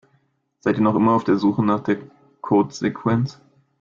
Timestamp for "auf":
1.11-1.25